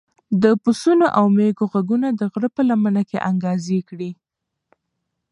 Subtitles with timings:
[0.43, 4.11] د پسونو او مېږو غږونه د غره په لمنه کې انګازې کړې.